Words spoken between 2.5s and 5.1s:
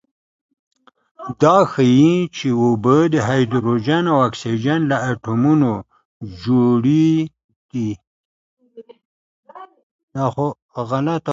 اوبه د هایدروجن او اکسیجن له